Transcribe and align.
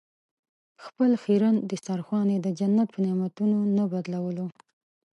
خپل 0.85 1.11
خیرن 1.23 1.55
دسترخوان 1.69 2.27
یې 2.33 2.39
د 2.43 2.47
جنت 2.59 2.87
په 2.91 2.99
نعمتونو 3.05 3.57
نه 3.77 3.83
بدلولو. 3.91 4.47